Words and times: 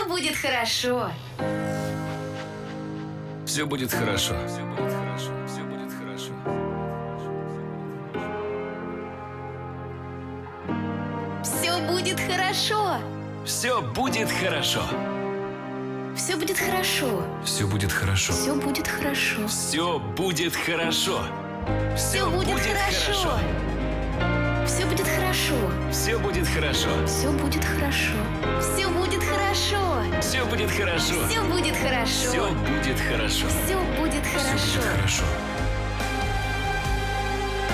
Все 0.00 0.08
будет 0.08 0.34
хорошо. 0.34 1.12
Все 3.44 3.66
будет 3.66 3.92
хорошо. 3.92 4.34
Все 4.46 4.62
будет 4.62 4.92
хорошо. 4.92 5.32
Все 5.44 5.62
будет 5.62 5.90
хорошо. 5.90 6.32
Все 11.44 11.80
будет 11.82 12.18
хорошо. 12.18 12.96
Все 13.44 13.80
будет 13.82 14.30
хорошо. 14.30 14.82
Все 16.14 16.36
будет 16.36 16.58
хорошо. 16.58 17.22
Все 17.44 17.66
будет 17.66 17.92
хорошо. 17.92 18.32
Все 18.32 18.54
будет 18.54 18.86
хорошо. 18.86 19.46
Все 19.48 19.98
будет 20.16 20.56
хорошо. 20.56 21.20
Все 21.94 22.30
будет 22.30 22.58
хорошо. 22.58 23.38
Все 24.70 24.86
будет 24.86 25.08
хорошо. 25.08 25.54
Все 25.90 26.16
будет 26.16 26.46
хорошо. 26.46 26.88
Все 27.04 27.28
будет 27.32 27.64
хорошо. 27.64 28.14
Все 28.60 28.88
будет 28.88 29.20
хорошо. 29.20 30.20
Все 30.20 30.44
будет 30.44 30.70
хорошо. 30.70 31.26
Все 31.28 31.42
будет 31.42 31.76
хорошо. 31.76 32.30
Все 32.30 32.50
будет 32.78 33.00
хорошо. 33.00 33.46
Все 33.48 33.80
будет 33.98 34.24
Все 34.24 34.38
хорошо. 34.38 34.54
будет 34.60 34.92
хорошо. 34.92 35.24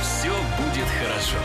Все 0.02 0.30
будет 0.56 0.88
хорошо. 0.88 1.38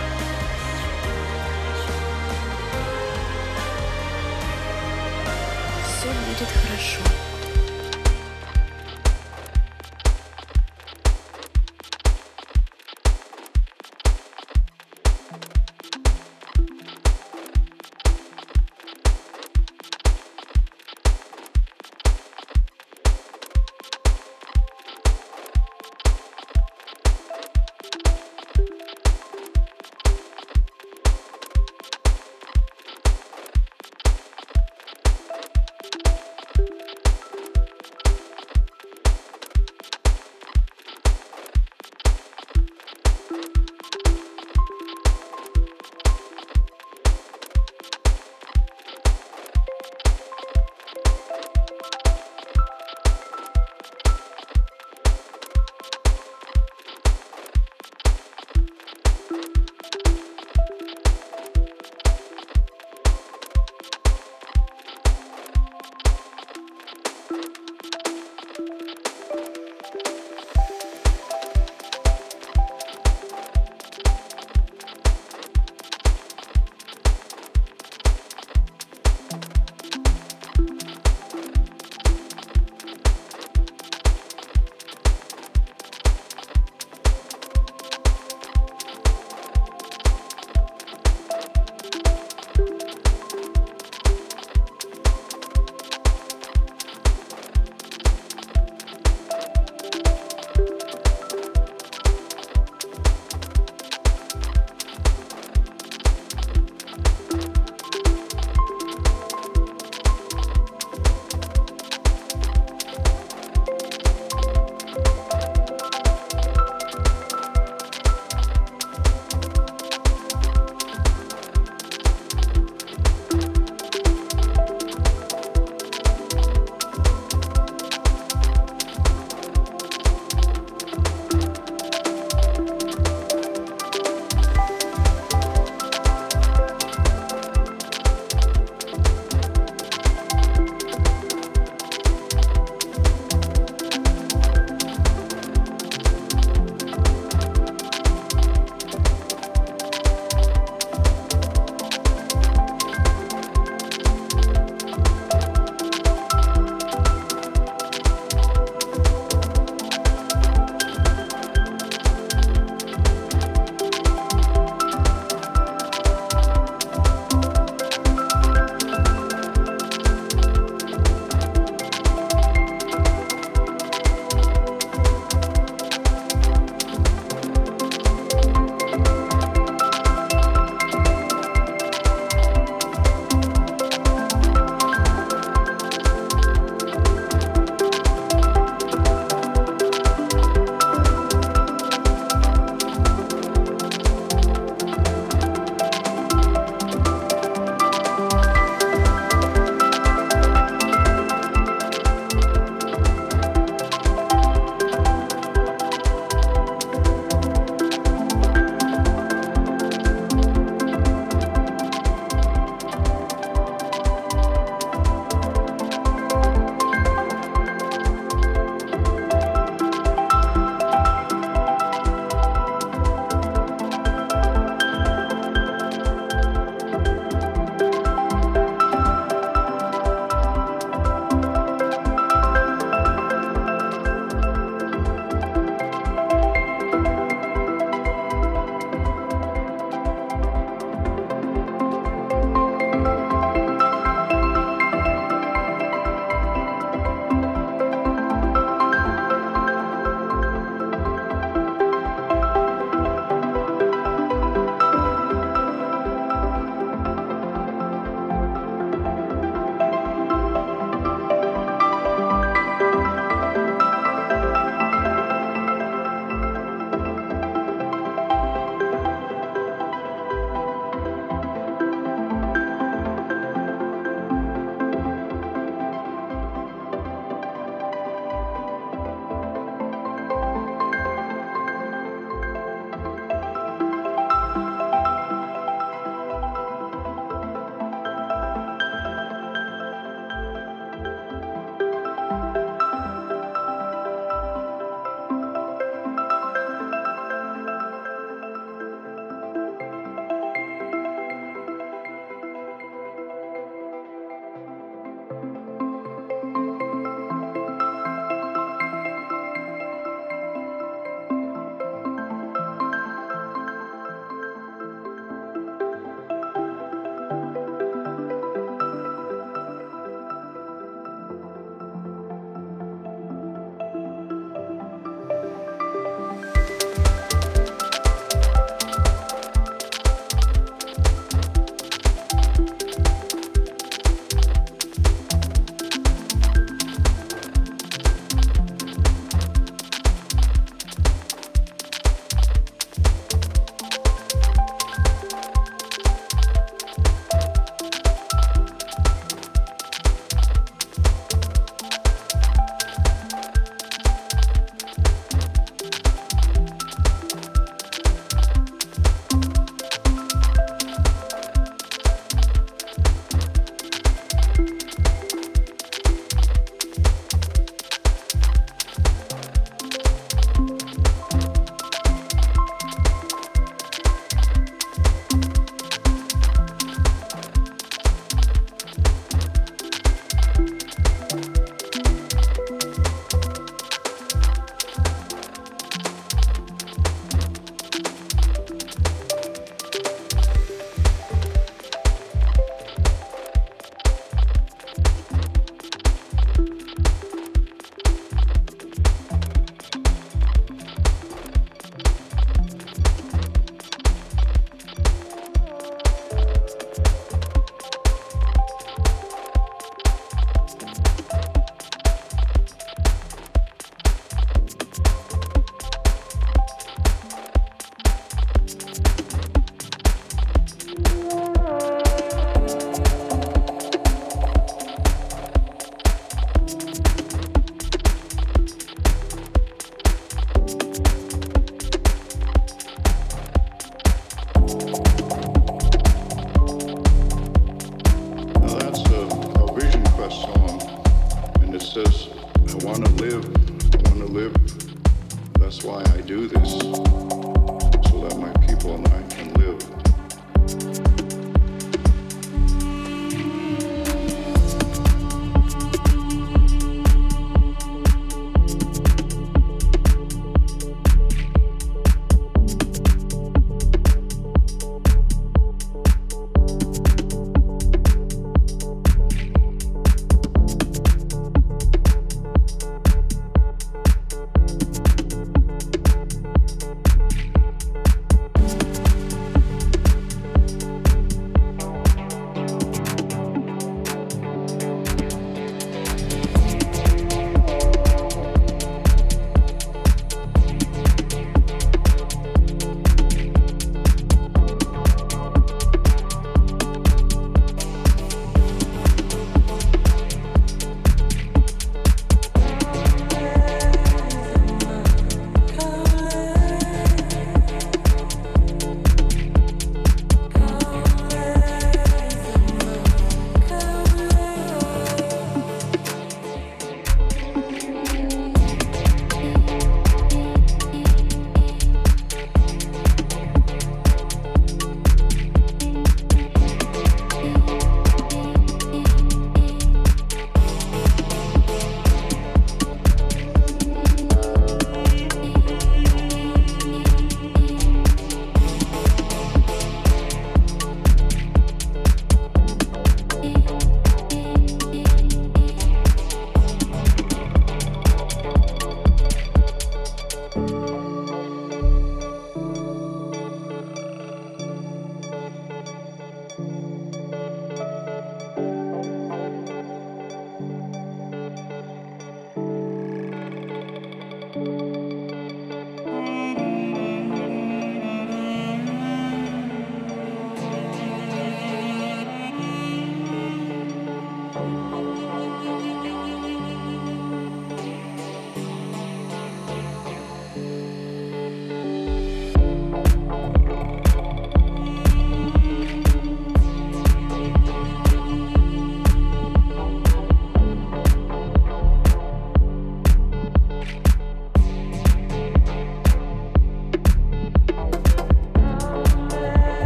Все 5.85 6.07
будет 6.07 6.47
хорошо. 6.47 7.30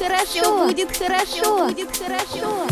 хорошо. 0.00 0.66
Будет 0.66 0.96
хорошо. 0.96 1.68
Будет 1.68 1.96
хорошо. 1.96 2.69